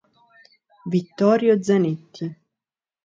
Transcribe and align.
Vittorio 0.89 1.57
Zanetti 1.61 2.25